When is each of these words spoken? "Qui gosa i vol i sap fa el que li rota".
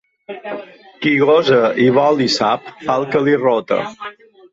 "Qui 1.03 1.11
gosa 1.29 1.59
i 1.83 1.85
vol 1.97 2.23
i 2.29 2.29
sap 2.37 2.71
fa 2.87 2.95
el 3.03 3.05
que 3.13 3.23
li 3.29 3.37
rota". 3.43 3.79